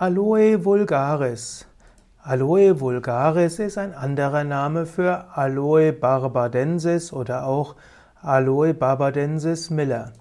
[0.00, 1.66] Aloe vulgaris.
[2.22, 7.74] Aloe vulgaris ist ein anderer Name für Aloe barbadensis oder auch
[8.22, 10.12] Aloe barbadensis miller.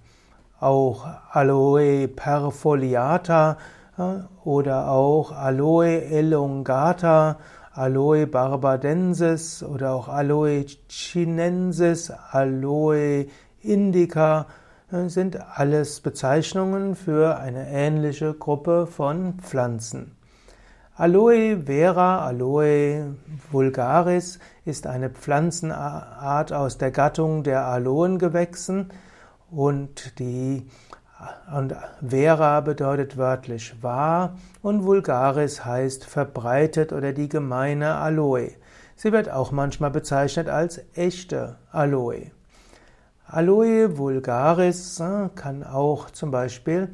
[0.59, 3.57] Auch Aloe perfoliata
[3.99, 7.37] äh, oder auch Aloe elongata,
[7.71, 13.27] Aloe barbadensis oder auch Aloe chinensis, Aloe
[13.61, 14.47] indica
[14.89, 20.15] sind alles Bezeichnungen für eine ähnliche Gruppe von Pflanzen.
[20.95, 23.15] Aloe vera, Aloe
[23.51, 28.87] vulgaris ist eine Pflanzenart aus der Gattung der Aloengewächsen
[29.51, 30.69] und die
[31.53, 31.75] und
[32.07, 38.51] vera bedeutet wörtlich wahr und vulgaris heißt verbreitet oder die gemeine Aloe.
[38.95, 42.31] Sie wird auch manchmal bezeichnet als echte Aloe.
[43.29, 46.87] Aloe vulgaris äh, kann auch zum Beispiel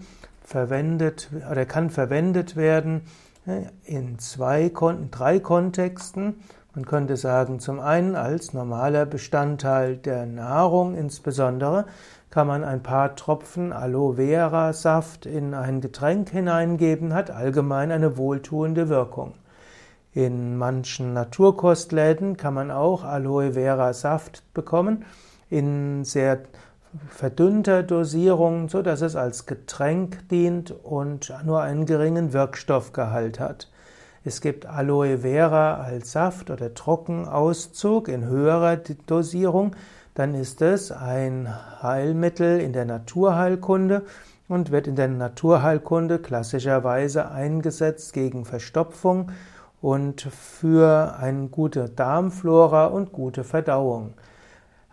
[0.43, 3.01] verwendet oder kann verwendet werden
[3.45, 4.71] äh, in zwei,
[5.11, 6.37] drei Kontexten.
[6.73, 11.85] Man könnte sagen, zum einen als normaler Bestandteil der Nahrung, insbesondere
[12.31, 18.17] kann man ein paar Tropfen Aloe Vera Saft in ein Getränk hineingeben, hat allgemein eine
[18.17, 19.35] wohltuende Wirkung.
[20.13, 25.05] In manchen Naturkostläden kann man auch Aloe Vera Saft bekommen
[25.53, 26.39] in sehr
[27.09, 33.69] verdünnter Dosierung, so dass es als Getränk dient und nur einen geringen Wirkstoffgehalt hat.
[34.23, 39.75] Es gibt Aloe Vera als Saft oder Trockenauszug in höherer Dosierung.
[40.15, 41.47] Dann ist es ein
[41.81, 44.03] Heilmittel in der Naturheilkunde
[44.47, 49.31] und wird in der Naturheilkunde klassischerweise eingesetzt gegen Verstopfung
[49.81, 54.13] und für eine gute Darmflora und gute Verdauung.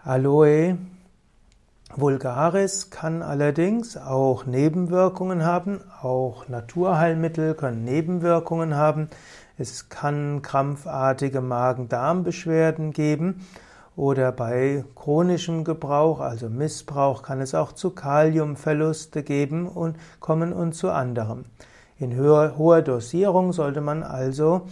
[0.02, 0.78] Aloe
[1.94, 9.10] vulgaris kann allerdings auch Nebenwirkungen haben, auch Naturheilmittel können Nebenwirkungen haben.
[9.58, 13.46] Es kann krampfartige Magen-Darm-Beschwerden geben
[13.94, 20.74] oder bei chronischem Gebrauch, also Missbrauch, kann es auch zu Kaliumverluste geben und kommen und
[20.74, 21.44] zu anderem.
[21.98, 24.62] In höher, hoher Dosierung sollte man also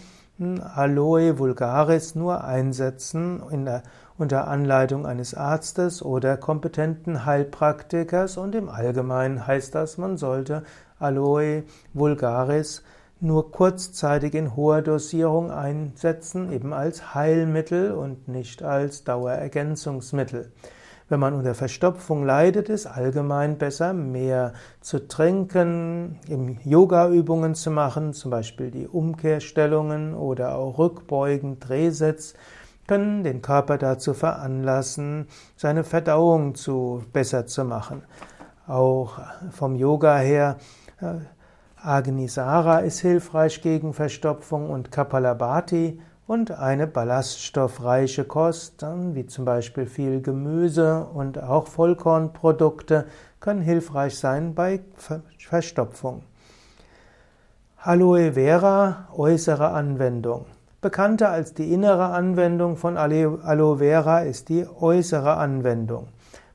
[0.40, 3.82] Aloe vulgaris nur einsetzen der,
[4.18, 10.62] unter Anleitung eines Arztes oder kompetenten Heilpraktikers und im Allgemeinen heißt das, man sollte
[11.00, 12.84] Aloe vulgaris
[13.18, 20.52] nur kurzzeitig in hoher Dosierung einsetzen, eben als Heilmittel und nicht als Dauerergänzungsmittel.
[21.08, 24.52] Wenn man unter Verstopfung leidet, ist allgemein besser, mehr
[24.82, 26.18] zu trinken,
[26.64, 32.34] Yoga-Übungen zu machen, zum Beispiel die Umkehrstellungen oder auch Rückbeugen, Drehsitz,
[32.86, 38.02] können den Körper dazu veranlassen, seine Verdauung zu besser zu machen.
[38.66, 39.18] Auch
[39.50, 40.56] vom Yoga her
[41.00, 41.14] äh,
[41.76, 48.84] Agnisara ist hilfreich gegen Verstopfung und Kapalabhati und eine ballaststoffreiche Kost,
[49.14, 53.06] wie zum Beispiel viel Gemüse und auch Vollkornprodukte,
[53.40, 54.80] können hilfreich sein bei
[55.38, 56.22] Verstopfung.
[57.78, 60.44] Aloe Vera, äußere Anwendung.
[60.82, 66.08] Bekannter als die innere Anwendung von Aloe Vera ist die äußere Anwendung.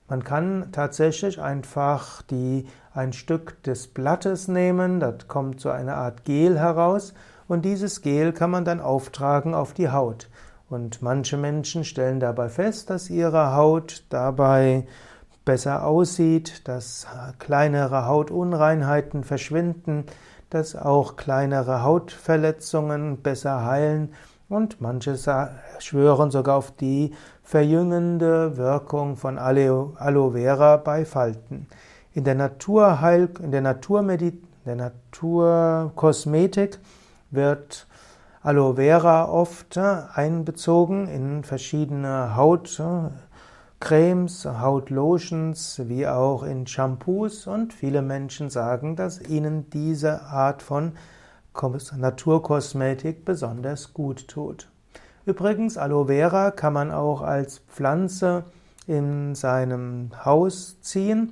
[0.08, 6.26] Man kann tatsächlich einfach die, ein Stück des Blattes nehmen, da kommt so eine Art
[6.26, 7.16] Gel heraus
[7.54, 10.28] und dieses Gel kann man dann auftragen auf die Haut.
[10.70, 14.88] Und manche Menschen stellen dabei fest, dass ihre Haut dabei
[15.46, 17.06] besser aussieht, dass
[17.38, 20.06] kleinere Hautunreinheiten verschwinden,
[20.50, 24.14] dass auch kleinere Hautverletzungen besser heilen
[24.50, 25.16] und manche
[25.78, 31.68] schwören sogar auf die verjüngende Wirkung von Aloe Vera bei Falten.
[32.14, 36.80] In der Naturheil, in der Naturmedizin, der Naturkosmetik
[37.34, 37.88] wird
[38.42, 43.16] Aloe Vera oft einbezogen in verschiedene Hautcremes,
[44.46, 50.94] Hautlotions, wie auch in Shampoos und viele Menschen sagen, dass ihnen diese Art von
[51.96, 54.70] Naturkosmetik besonders gut tut.
[55.26, 58.44] Übrigens, Aloe Vera kann man auch als Pflanze
[58.88, 61.32] in seinem Haus ziehen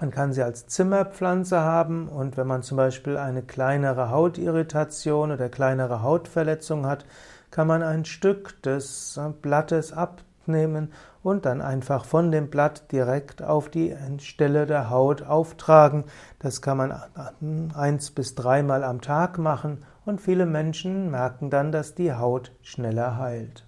[0.00, 5.48] man kann sie als Zimmerpflanze haben und wenn man zum Beispiel eine kleinere Hautirritation oder
[5.48, 7.06] kleinere Hautverletzung hat,
[7.50, 13.68] kann man ein Stück des Blattes abnehmen und dann einfach von dem Blatt direkt auf
[13.68, 16.04] die Stelle der Haut auftragen.
[16.38, 21.94] Das kann man eins bis dreimal am Tag machen und viele Menschen merken dann, dass
[21.94, 23.66] die Haut schneller heilt.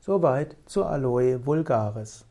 [0.00, 2.26] Soweit zu Aloe vulgaris.